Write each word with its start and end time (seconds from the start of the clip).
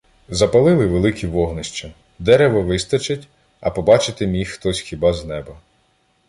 Запалили 0.29 0.85
великі 0.85 1.27
вогнища: 1.27 1.93
дерева 2.19 2.61
вистачить, 2.61 3.27
а 3.59 3.69
побачити 3.71 4.27
міг 4.27 4.51
хтось 4.53 4.79
хіба 4.81 5.13
з 5.13 5.25
неба. 5.25 5.59